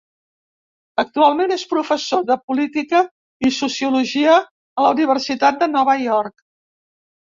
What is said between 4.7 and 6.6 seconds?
la Universitat de Nova York.